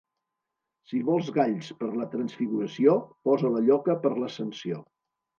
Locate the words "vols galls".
1.09-1.67